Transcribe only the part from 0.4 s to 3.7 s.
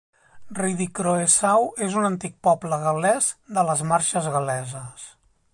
Rhydycroesau és un antic poble gal·lès de